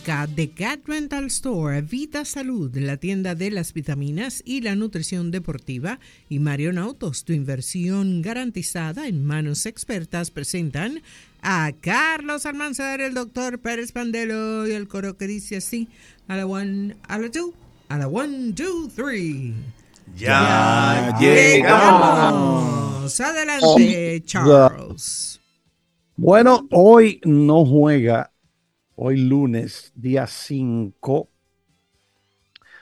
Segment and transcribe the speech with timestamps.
[0.00, 5.30] Clínica de Cat Rental Store, Vita Salud, la tienda de las vitaminas y la nutrición
[5.30, 5.98] deportiva,
[6.28, 11.02] y Marion Autos, tu inversión garantizada en manos expertas, presentan
[11.42, 15.88] a Carlos Almanzar, el doctor Pérez Pandelo y el coro que dice así,
[16.28, 17.52] a la one, a la two,
[17.88, 19.54] a la one, two, three.
[20.16, 23.20] Ya, llegamos.
[23.20, 25.40] Adelante, Charles.
[26.16, 28.29] Bueno, hoy no juega
[29.02, 31.26] Hoy lunes, día 5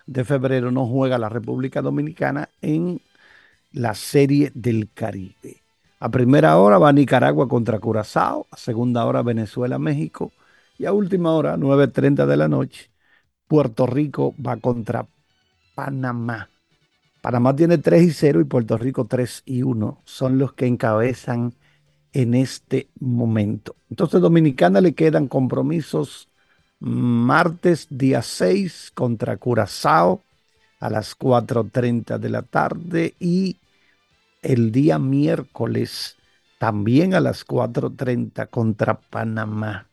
[0.05, 3.01] de febrero, no juega la República Dominicana en
[3.71, 5.63] la Serie del Caribe.
[6.01, 10.33] A primera hora va Nicaragua contra Curazao, a segunda hora Venezuela, México
[10.77, 12.91] y a última hora, 9.30 de la noche,
[13.47, 15.07] Puerto Rico va contra
[15.77, 16.51] Panamá.
[17.23, 20.03] Panamá tiene 3 y 0 y Puerto Rico 3 y 1.
[20.05, 21.55] Son los que encabezan
[22.13, 23.77] en este momento.
[23.91, 26.29] Entonces, Dominicana le quedan compromisos
[26.81, 30.23] martes día 6 contra Curazao
[30.81, 33.57] a las 4.30 de la tarde y
[34.43, 36.17] el día miércoles
[36.59, 39.89] también a las 4.30 contra Panamá.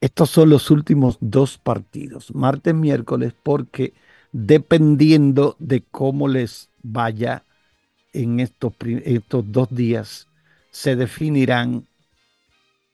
[0.00, 3.94] Estos son los últimos dos partidos, martes, miércoles, porque
[4.32, 7.44] dependiendo de cómo les vaya
[8.22, 8.72] en estos,
[9.04, 10.28] estos dos días
[10.70, 11.86] se definirán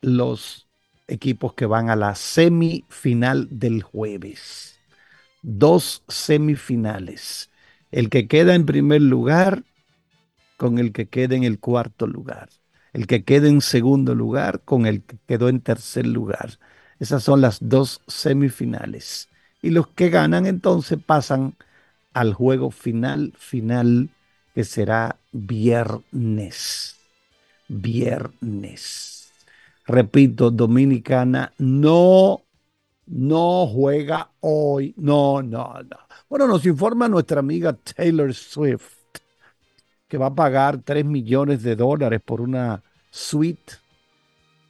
[0.01, 0.67] los
[1.09, 4.79] equipos que van a la semifinal del jueves.
[5.43, 7.51] Dos semifinales.
[7.91, 9.65] El que queda en primer lugar
[10.57, 12.49] con el que queda en el cuarto lugar.
[12.93, 16.59] El que queda en segundo lugar con el que quedó en tercer lugar.
[16.99, 19.29] Esas son las dos semifinales.
[19.61, 21.57] Y los que ganan entonces pasan
[22.13, 24.11] al juego final, final
[24.55, 26.97] que será viernes.
[27.69, 29.33] Viernes.
[29.87, 32.43] Repito, Dominicana no,
[33.07, 34.95] no juega hoy.
[34.97, 35.99] No, no, no.
[36.29, 39.03] Bueno, nos informa nuestra amiga Taylor Swift
[40.13, 43.73] que va a pagar 3 millones de dólares por una suite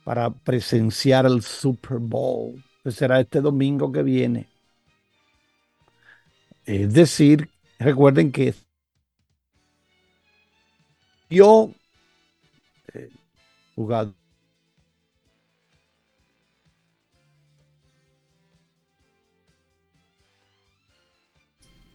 [0.04, 4.48] para presenciar el Super Bowl, que será este domingo que viene.
[6.64, 7.50] Es decir,
[7.80, 8.54] recuerden que
[11.32, 11.72] yo,
[12.94, 13.10] eh,
[13.74, 14.14] jugado.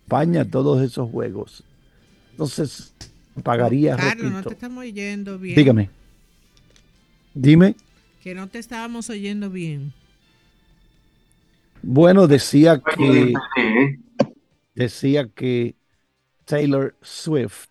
[0.08, 1.64] España todos esos juegos.
[2.32, 2.94] Entonces,
[3.44, 3.98] pagaría.
[3.98, 5.56] Carlos, no te estamos oyendo bien.
[5.56, 5.90] Dígame.
[7.34, 7.76] Dime.
[8.24, 9.94] Que no te estábamos oyendo bien.
[11.82, 13.34] Bueno, decía que
[14.76, 15.76] decía que
[16.46, 17.68] Taylor Swift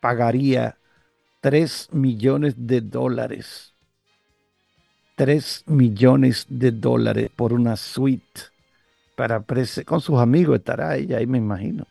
[0.00, 0.76] pagaría
[1.40, 3.74] 3 millones de dólares.
[5.16, 8.40] 3 millones de dólares por una suite
[9.14, 9.44] para
[9.84, 11.86] con sus amigos estará ella ahí me imagino.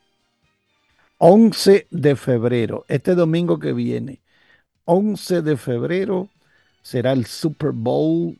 [1.19, 4.19] 11 de febrero, este domingo que viene,
[4.85, 6.29] 11 de febrero
[6.81, 8.39] será el Super Bowl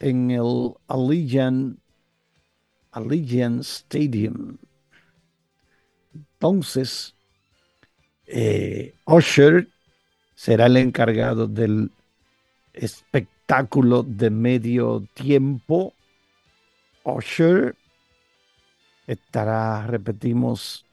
[0.00, 1.78] en el Allegiant,
[2.90, 4.58] Allegiant Stadium.
[6.12, 7.14] Entonces,
[8.26, 9.68] eh, Usher
[10.36, 11.90] será el encargado del
[12.72, 15.92] espectáculo de medio tiempo.
[17.02, 17.74] Usher
[19.06, 20.84] estará, repetimos,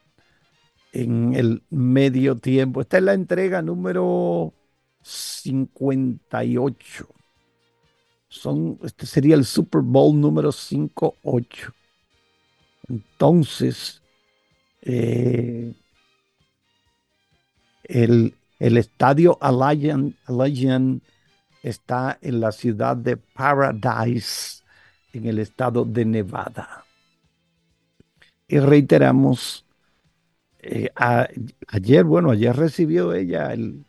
[0.94, 2.82] en el medio tiempo.
[2.82, 4.54] Esta es la entrega número
[5.02, 7.08] 58.
[8.30, 11.74] Son, este sería el Super Bowl número 58.
[12.88, 14.02] Entonces,
[14.82, 15.74] eh,
[17.84, 21.04] el, el estadio Allegiant,
[21.62, 24.64] está en la ciudad de Paradise,
[25.12, 26.86] en el estado de Nevada.
[28.48, 29.66] Y reiteramos,
[30.60, 30.90] eh,
[31.68, 33.84] ayer, bueno, ayer recibió ella el,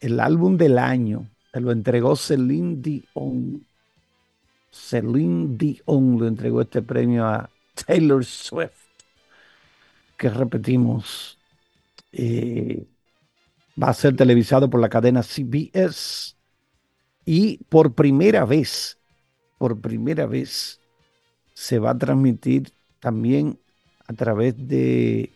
[0.00, 3.64] el álbum del año, se lo entregó Celine Dion.
[4.72, 7.48] Celine Dion le entregó este premio a
[7.86, 8.72] Taylor Swift,
[10.16, 11.38] que repetimos,
[12.10, 12.89] eh,
[13.80, 16.34] va a ser televisado por la cadena CBS
[17.24, 18.98] y por primera vez,
[19.58, 20.80] por primera vez,
[21.54, 23.58] se va a transmitir también
[24.06, 25.32] a través de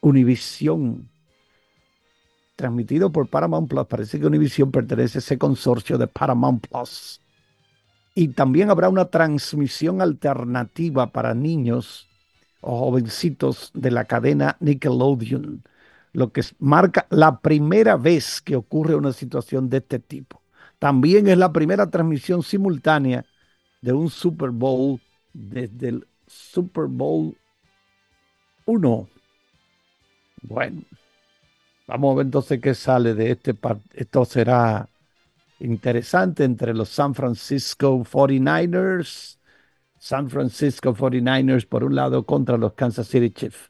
[0.00, 1.08] Univision,
[2.56, 3.86] transmitido por Paramount Plus.
[3.86, 7.20] Parece que Univision pertenece a ese consorcio de Paramount Plus.
[8.14, 12.08] Y también habrá una transmisión alternativa para niños
[12.60, 15.62] o jovencitos de la cadena Nickelodeon
[16.12, 20.42] lo que marca la primera vez que ocurre una situación de este tipo.
[20.78, 23.24] También es la primera transmisión simultánea
[23.80, 25.00] de un Super Bowl
[25.32, 27.36] desde el Super Bowl
[28.64, 29.08] 1.
[30.42, 30.82] Bueno,
[31.86, 33.90] vamos a ver entonces qué sale de este partido.
[33.94, 34.88] Esto será
[35.58, 39.38] interesante entre los San Francisco 49ers.
[39.98, 43.69] San Francisco 49ers por un lado contra los Kansas City Chiefs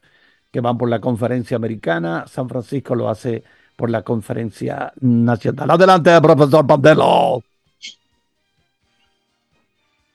[0.51, 2.25] que van por la conferencia americana.
[2.27, 3.43] San Francisco lo hace
[3.75, 5.71] por la conferencia nacional.
[5.71, 7.41] Adelante, profesor Pandelo.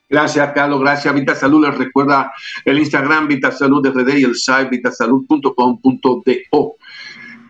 [0.08, 0.78] Gracias, Carlos.
[0.80, 1.66] Gracias, Vita Salud.
[1.66, 2.32] Les recuerda
[2.64, 6.76] el Instagram Vita Salud RD y el site vitasalud.com.do.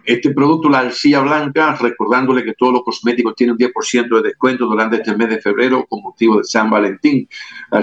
[0.06, 4.66] Este producto, la arcilla blanca, recordándole que todos los cosméticos tienen un 10% de descuento
[4.66, 7.28] durante este mes de febrero con motivo de San Valentín.
[7.72, 7.82] La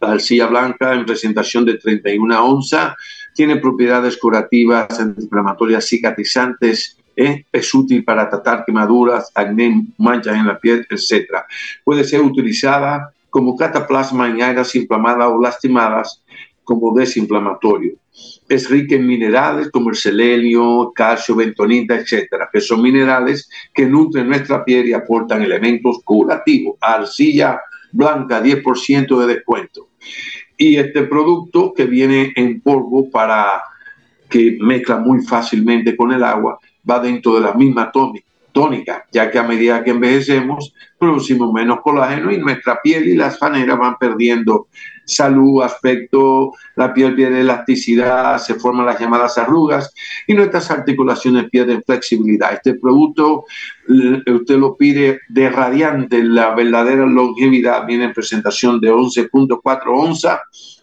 [0.00, 2.96] arcilla blanca en presentación de 31 onzas
[3.40, 7.46] tiene propiedades curativas, antiinflamatorias, cicatrizantes, ¿eh?
[7.50, 11.38] es útil para tratar quemaduras, acné, manchas en la piel, etc.
[11.82, 16.22] Puede ser utilizada como cataplasma en áreas inflamadas o lastimadas
[16.64, 17.94] como desinflamatorio.
[18.46, 24.28] Es rica en minerales como el selenio, calcio, bentonita, etcétera, que son minerales que nutren
[24.28, 26.76] nuestra piel y aportan elementos curativos.
[26.78, 27.58] Arcilla
[27.90, 29.88] blanca, 10% de descuento.
[30.62, 33.62] Y este producto que viene en polvo para
[34.28, 36.58] que mezcla muy fácilmente con el agua,
[36.88, 37.90] va dentro de la misma
[39.12, 43.78] ya que a medida que envejecemos producimos menos colágeno y nuestra piel y las faneras
[43.78, 44.68] van perdiendo
[45.04, 49.92] salud, aspecto, la piel pierde elasticidad, se forman las llamadas arrugas
[50.26, 52.52] y nuestras articulaciones pierden flexibilidad.
[52.52, 53.44] Este producto
[53.88, 60.38] usted lo pide de radiante, la verdadera longevidad viene en presentación de 11.4 onzas,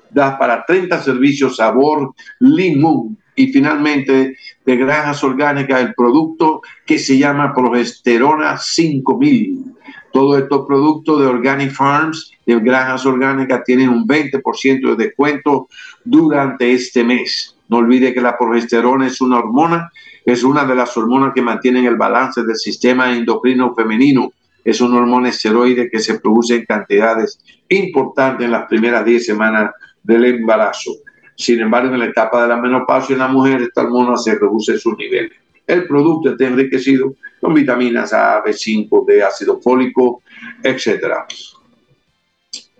[0.09, 4.35] da para 30 servicios sabor limón y finalmente
[4.65, 9.77] de granjas orgánicas el producto que se llama progesterona 5000
[10.17, 15.67] todos estos productos de Organic Farms, de granjas orgánicas, tienen un 20% de descuento
[16.03, 17.55] durante este mes.
[17.69, 19.91] No olvide que la progesterona es una hormona,
[20.25, 24.31] es una de las hormonas que mantienen el balance del sistema endocrino femenino.
[24.63, 27.39] Es una hormona esteroide que se produce en cantidades
[27.69, 30.93] importantes en las primeras 10 semanas del embarazo.
[31.37, 34.77] Sin embargo, en la etapa de la menopausia en la mujer, esta hormona se reduce
[34.79, 35.33] sus niveles.
[35.67, 40.23] El producto está enriquecido con vitaminas A, B5, de ácido fólico,
[40.63, 41.13] etc.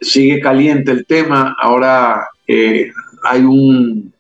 [0.02, 1.56] Sigue caliente el tema.
[1.60, 2.92] Ahora eh,
[3.24, 4.14] hay un.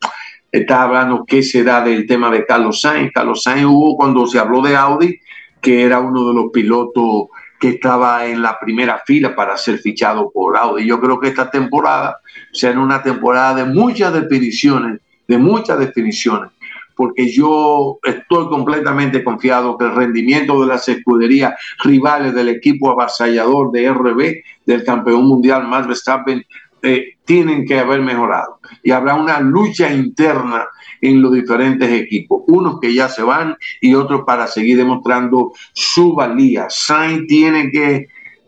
[0.51, 3.11] Está hablando qué será del tema de Carlos Sainz.
[3.13, 5.19] Carlos Sainz hubo cuando se habló de Audi,
[5.59, 7.27] que era uno de los pilotos
[7.59, 10.86] que estaba en la primera fila para ser fichado por Audi.
[10.86, 12.19] Yo creo que esta temporada
[12.51, 16.51] será una temporada de muchas definiciones, de muchas definiciones
[16.98, 23.71] porque yo estoy completamente confiado que el rendimiento de las escuderías rivales del equipo avasallador
[23.71, 26.44] de RB, del campeón mundial Max Verstappen,
[26.81, 28.59] eh, tienen que haber mejorado.
[28.83, 30.68] Y habrá una lucha interna
[31.01, 36.13] en los diferentes equipos, unos que ya se van y otros para seguir demostrando su
[36.13, 36.68] valía.
[36.69, 38.07] Sainz tiene que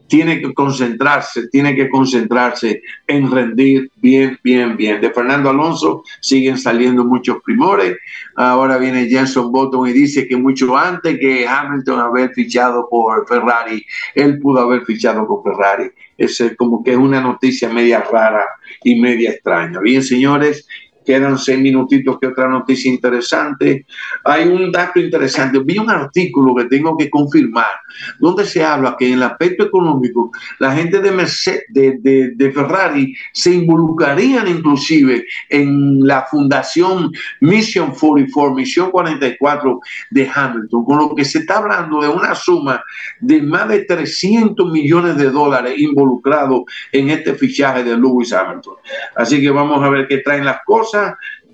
[0.09, 4.99] tiene que concentrarse, tiene que concentrarse en rendir bien, bien, bien.
[4.99, 7.95] De Fernando Alonso siguen saliendo muchos primores.
[8.35, 13.85] Ahora viene Jenson Button y dice que mucho antes que Hamilton haber fichado por Ferrari,
[14.15, 15.91] él pudo haber fichado con Ferrari.
[16.17, 18.43] Es como que es una noticia media rara
[18.83, 19.79] y media extraña.
[19.79, 20.67] Bien, señores,
[21.09, 23.87] quedan seis minutitos que otra noticia interesante.
[24.23, 25.57] Hay un dato interesante.
[25.57, 27.71] Vi un artículo que tengo que confirmar,
[28.19, 33.51] donde se habla que en el aspecto económico, la gente de, Mercedes, de, Ferrari se
[33.51, 39.79] involucrarían inclusive en la fundación Mission 44, Misión 44
[40.11, 42.83] de Hamilton, con lo que se está hablando de una suma
[43.19, 46.61] de más de 300 millones de dólares involucrados
[46.91, 48.75] en este fichaje de Lewis Hamilton.
[49.15, 50.98] Así que vamos a ver qué traen las cosas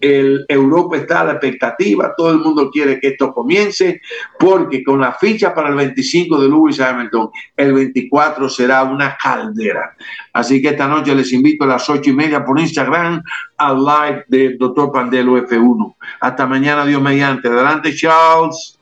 [0.02, 4.02] el Europa está a la expectativa, todo el mundo quiere que esto comience,
[4.38, 9.96] porque con la ficha para el 25 de Lewis Hamilton, el 24 será una caldera.
[10.34, 13.24] Así que esta noche les invito a las ocho y media por Instagram
[13.58, 14.92] al live del Dr.
[14.92, 15.96] Pandelo F1.
[16.20, 17.48] Hasta mañana, Dios mediante.
[17.48, 18.78] Adelante, Charles.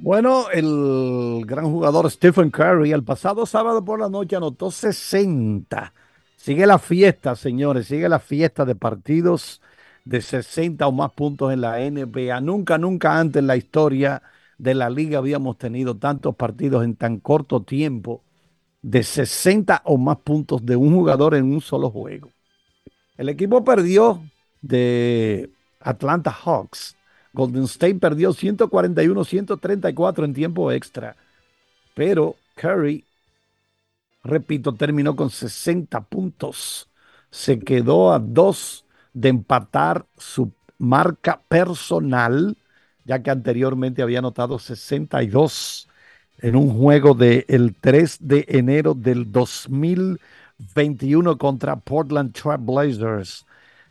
[0.00, 5.92] Bueno, el gran jugador Stephen Curry el pasado sábado por la noche anotó 60.
[6.36, 9.60] Sigue la fiesta, señores, sigue la fiesta de partidos
[10.04, 12.40] de 60 o más puntos en la NBA.
[12.40, 14.22] Nunca, nunca antes en la historia
[14.58, 18.22] de la liga habíamos tenido tantos partidos en tan corto tiempo
[18.82, 22.30] de 60 o más puntos de un jugador en un solo juego.
[23.16, 24.22] El equipo perdió
[24.60, 26.96] de Atlanta Hawks.
[27.32, 31.16] Golden State perdió 141-134 en tiempo extra.
[31.94, 33.04] Pero Curry,
[34.24, 36.88] repito, terminó con 60 puntos
[37.32, 42.56] se quedó a dos de empatar su marca personal,
[43.04, 45.88] ya que anteriormente había anotado 62
[46.38, 53.46] en un juego del 3 de enero del 2021 contra Portland Trail Blazers.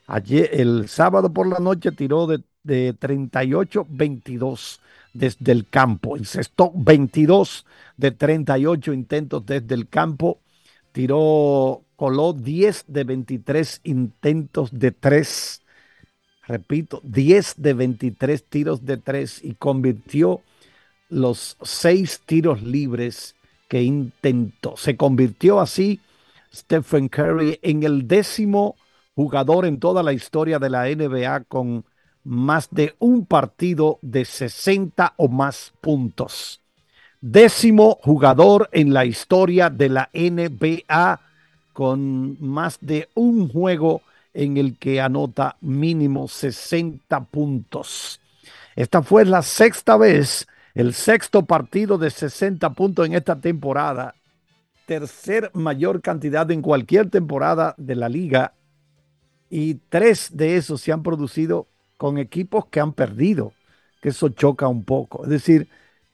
[0.08, 4.80] Ayer, el sábado por la noche tiró de, de 38-22
[5.14, 6.18] desde el campo.
[6.18, 7.66] Encestó 22
[7.98, 10.40] de 38 intentos desde el campo.
[10.92, 15.62] Tiró, coló 10 de 23 intentos de 3.
[16.48, 20.42] Repito, 10 de 23 tiros de 3 y convirtió
[21.10, 23.36] los 6 tiros libres
[23.68, 24.76] que intentó.
[24.78, 26.00] Se convirtió así
[26.52, 28.78] Stephen Curry en el décimo
[29.14, 31.86] jugador en toda la historia de la NBA con
[32.24, 36.62] más de un partido de 60 o más puntos.
[37.22, 41.31] Décimo jugador en la historia de la NBA
[41.74, 44.02] con más de un juego
[44.34, 48.20] en el que anota mínimo 60 puntos.
[48.76, 54.16] Esta fue la sexta vez, el sexto partido de 60 puntos en esta temporada.
[54.86, 58.54] Tercer mayor cantidad en cualquier temporada de la liga.
[59.50, 63.54] Y tres de esos se han producido con equipos que han perdido,
[64.02, 65.24] que eso choca un poco.
[65.24, 65.68] Es decir,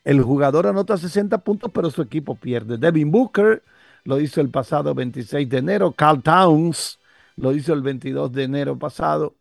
[0.03, 2.77] el jugador anota 60 puntos, pero su equipo pierde.
[2.77, 3.61] Devin Booker
[4.07, 6.97] lo hizo el pasado 26 de enero, Carl Towns
[7.35, 9.35] lo hizo el 22 de enero pasado,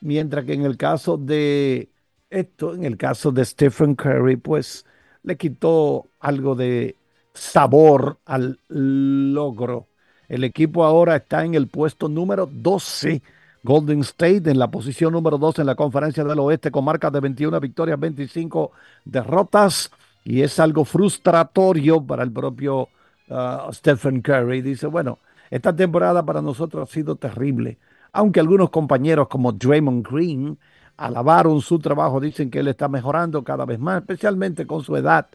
[0.00, 1.88] mientras que en el caso de
[2.30, 4.86] esto, en el caso de Stephen Curry, pues
[5.24, 6.94] le quitó algo de
[7.34, 9.88] sabor al logro.
[10.28, 13.20] El equipo ahora está en el puesto número 12
[13.64, 17.18] Golden State en la posición número 2 en la conferencia del oeste con marcas de
[17.18, 18.70] 21 victorias, 25
[19.04, 19.90] derrotas.
[20.22, 22.88] Y es algo frustratorio para el propio
[23.28, 24.62] uh, Stephen Curry.
[24.62, 25.18] Dice, bueno,
[25.50, 27.78] esta temporada para nosotros ha sido terrible.
[28.12, 30.58] Aunque algunos compañeros como Draymond Green
[30.96, 35.28] alabaron su trabajo, dicen que él está mejorando cada vez más, especialmente con su edad.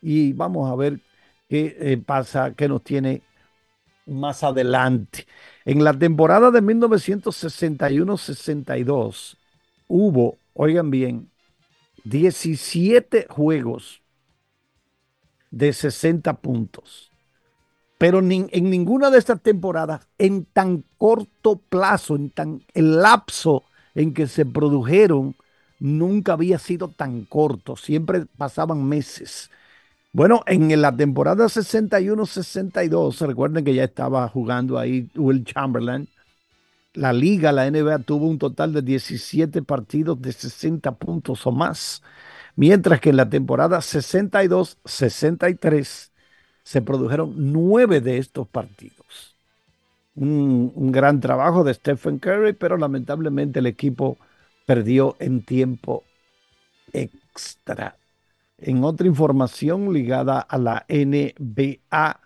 [0.00, 1.00] Y vamos a ver
[1.48, 3.22] qué eh, pasa, qué nos tiene
[4.06, 5.26] más adelante.
[5.64, 9.38] En la temporada de 1961-62
[9.88, 11.30] hubo, oigan bien,
[12.04, 14.02] 17 juegos
[15.50, 17.11] de 60 puntos.
[18.02, 23.62] Pero en ninguna de estas temporadas, en tan corto plazo, en tan el lapso
[23.94, 25.36] en que se produjeron,
[25.78, 27.76] nunca había sido tan corto.
[27.76, 29.52] Siempre pasaban meses.
[30.12, 36.08] Bueno, en la temporada 61-62, recuerden que ya estaba jugando ahí Will Chamberlain.
[36.94, 42.02] La liga, la NBA, tuvo un total de 17 partidos de 60 puntos o más,
[42.56, 46.11] mientras que en la temporada 62-63
[46.62, 49.36] se produjeron nueve de estos partidos.
[50.14, 54.18] Un, un gran trabajo de Stephen Curry, pero lamentablemente el equipo
[54.66, 56.04] perdió en tiempo
[56.92, 57.96] extra.
[58.58, 62.20] En otra información ligada a la NBA,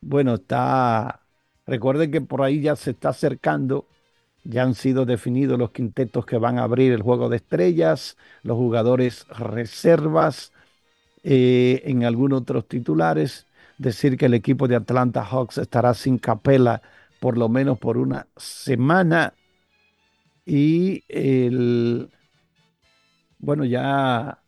[0.00, 1.22] bueno, está,
[1.66, 3.88] recuerden que por ahí ya se está acercando,
[4.44, 8.56] ya han sido definidos los quintetos que van a abrir el juego de estrellas, los
[8.56, 10.52] jugadores reservas,
[11.24, 13.46] eh, en algunos otros titulares,
[13.78, 16.82] decir que el equipo de Atlanta Hawks estará sin capela
[17.20, 19.34] por lo menos por una semana.
[20.44, 22.10] Y el,
[23.38, 24.42] bueno, ya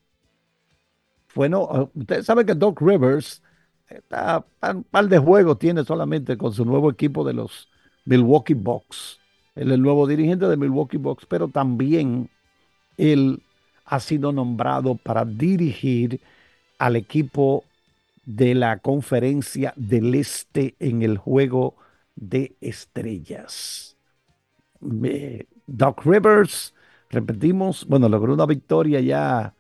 [1.35, 3.43] bueno, ah, usted sabe que Doc Rivers
[3.89, 7.69] está un par de juegos tiene solamente con su nuevo equipo de los
[8.05, 9.21] Milwaukee Bucks.
[9.55, 12.31] Él es el nuevo dirigente de Milwaukee Bucks, pero también
[12.97, 13.43] él
[13.85, 16.21] ha sido nombrado para dirigir
[16.79, 17.65] al equipo
[18.27, 21.77] de la conferencia del Este en el juego
[22.17, 23.97] de estrellas.
[24.81, 26.75] Doc Rivers,
[27.11, 29.55] repetimos, bueno, logró una victoria ya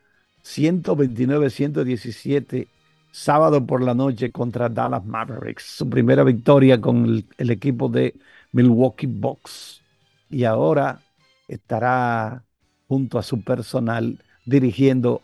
[0.45, 2.69] 129-117
[3.15, 5.63] sábado por la noche contra Dallas Mavericks.
[5.63, 8.15] Su primera victoria con el, equipo de
[8.51, 9.81] Milwaukee Bucks.
[10.29, 11.01] Y ahora
[11.47, 12.43] estará
[12.89, 15.23] junto a su personal dirigiendo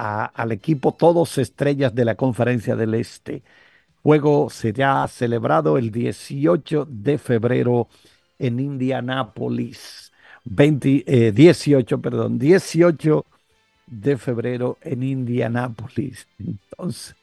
[0.00, 3.42] al equipo todos estrellas de la conferencia del Este.
[4.02, 7.88] Juego será celebrado el 18 de febrero
[8.38, 10.12] en Indianápolis.
[10.44, 13.26] 20, 18, eh, perdón, 18
[13.86, 16.26] de febrero en Indianápolis.
[16.38, 17.14] Entonces,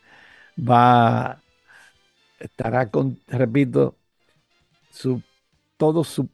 [0.57, 1.41] va,
[2.39, 3.95] estará con, repito,
[4.91, 5.23] su,
[5.77, 6.29] todo su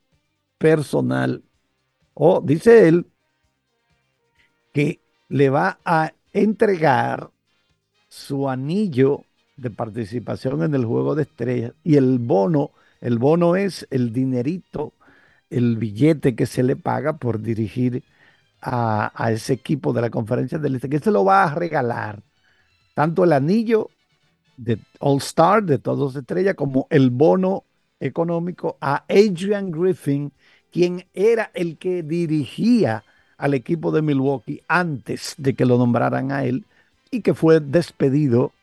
[0.57, 1.41] personal,
[2.13, 3.05] o dice él,
[4.73, 7.31] que le va a entregar
[8.09, 9.23] su anillo
[9.57, 11.73] de participación en el juego de estrellas.
[11.83, 12.71] Y el bono
[13.01, 14.93] El bono es el dinerito,
[15.49, 18.03] el billete que se le paga por dirigir
[18.61, 22.23] a, ese equipo de la conferencia del Este, que se lo va a regalar.
[22.93, 23.89] Tanto el anillo
[24.57, 27.65] de All Star, de todos estrellas, como el bono
[27.99, 30.33] económico a Adrian Griffin,
[30.71, 33.03] quien era el que dirigía
[33.43, 36.65] al equipo de Milwaukee antes de que lo nombraran a él
[37.11, 38.53] y que fue despedido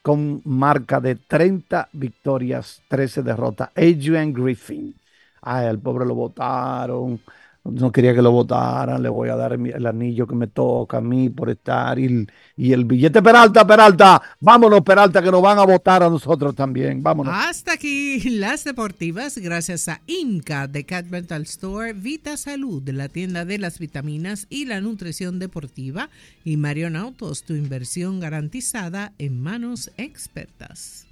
[0.00, 3.68] con marca de 30 victorias, 13 derrotas.
[3.76, 4.94] Adrian Griffin.
[5.42, 7.20] Ay, al pobre lo votaron,
[7.70, 11.00] no quería que lo votaran, le voy a dar el anillo que me toca a
[11.00, 15.64] mí por estar y, y, el billete Peralta, Peralta, vámonos Peralta que nos van a
[15.64, 17.34] votar a nosotros también, vámonos.
[17.36, 23.44] Hasta aquí las deportivas, gracias a Inca de Cat Mental Store, Vita Salud, la tienda
[23.44, 26.10] de las vitaminas y la nutrición deportiva
[26.44, 31.07] y Marion Autos, tu inversión garantizada en manos expertas.